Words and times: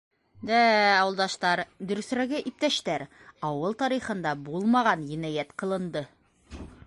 —Дә-ә, 0.49 0.79
ауылдаштар, 0.93 1.61
дөрөҫөрәге, 1.91 2.39
иптәштәр, 2.51 3.05
ауыл 3.51 3.77
тарихында 3.83 4.33
булмаған 4.49 5.07
енәйәт 5.13 5.53
ҡылынды. 5.63 6.07